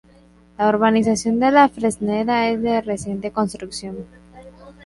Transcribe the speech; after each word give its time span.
La 0.57 0.67
Urbanización 0.67 1.39
de 1.39 1.51
La 1.51 1.69
Fresneda 1.69 2.49
es 2.49 2.59
de 2.63 2.81
reciente 2.81 3.29
construcción. 3.31 4.07